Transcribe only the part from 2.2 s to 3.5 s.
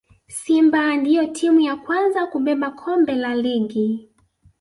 kubeba kombe la